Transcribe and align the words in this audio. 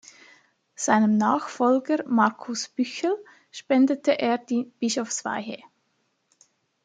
Seinem 0.73 1.15
Nachfolger 1.19 2.03
Markus 2.09 2.67
Büchel 2.69 3.15
spendete 3.51 4.17
er 4.19 4.39
die 4.39 4.63
Bischofsweihe. 4.79 5.59